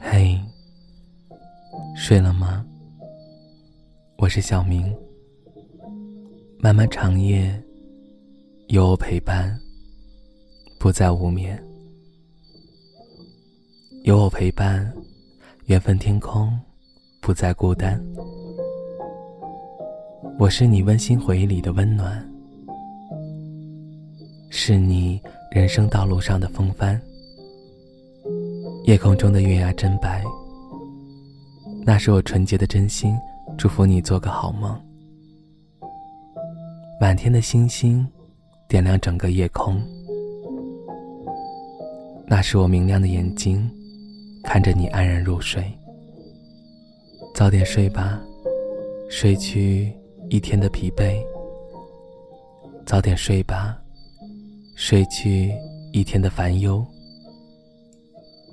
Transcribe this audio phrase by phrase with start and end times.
[0.00, 0.36] 嘿，
[1.94, 2.66] 睡了吗？
[4.18, 4.92] 我是小明。
[6.58, 7.62] 漫漫长夜，
[8.66, 9.56] 有我陪伴，
[10.80, 11.56] 不再无眠；
[14.02, 14.92] 有我陪伴，
[15.66, 16.58] 缘分天空，
[17.20, 18.04] 不再孤单。
[20.40, 22.28] 我是你温馨回忆里的温暖，
[24.52, 25.20] 是你
[25.52, 27.00] 人生道路上的风帆。
[28.84, 30.24] 夜空中的月牙真白，
[31.84, 33.16] 那是我纯洁的真心，
[33.56, 34.76] 祝福你做个好梦。
[37.00, 38.04] 满天的星星，
[38.68, 39.80] 点亮整个夜空。
[42.26, 43.70] 那是我明亮的眼睛，
[44.42, 45.64] 看着你安然入睡。
[47.36, 48.20] 早点睡吧，
[49.08, 49.92] 睡去
[50.28, 51.16] 一天的疲惫。
[52.84, 53.80] 早点睡吧，
[54.82, 55.52] 睡去
[55.92, 56.82] 一天的烦忧。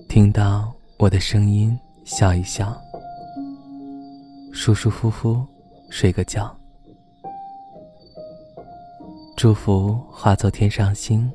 [0.10, 2.78] 听到我的声音，笑一笑，
[4.52, 5.42] 舒舒服服
[5.90, 6.54] 睡个觉。
[9.38, 11.32] 祝福化作天上星，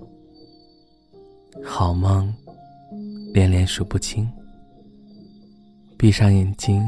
[1.64, 2.32] 好梦
[3.32, 4.30] 连连数不清。
[5.96, 6.86] 闭上眼睛，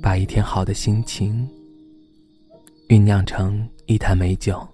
[0.00, 1.46] 把一天好的心情
[2.88, 4.66] 酝酿成一坛美酒，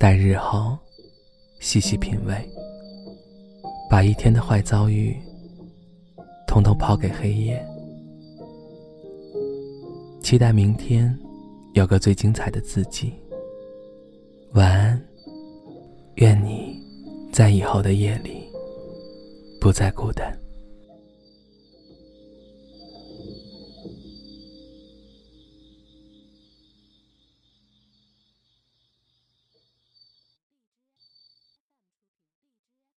[0.00, 0.78] 待日后
[1.58, 2.34] 细细品味。
[3.90, 5.14] 把一天的坏遭遇，
[6.46, 7.62] 统统抛给黑夜，
[10.22, 11.14] 期待明天。
[11.74, 13.12] 有个最精彩的自己。
[14.54, 15.00] 晚安，
[16.14, 16.76] 愿你
[17.30, 18.42] 在以后的夜里
[19.60, 20.34] 不再孤单。